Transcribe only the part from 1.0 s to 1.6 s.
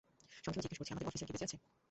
Officer কি বেঁচে আছে?